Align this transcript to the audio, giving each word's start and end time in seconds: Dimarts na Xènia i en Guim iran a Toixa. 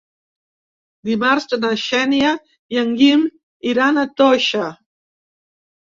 Dimarts 1.09 1.59
na 1.67 1.71
Xènia 1.83 2.33
i 2.77 2.83
en 2.87 2.91
Guim 3.03 3.29
iran 3.77 4.05
a 4.09 4.11
Toixa. 4.19 4.69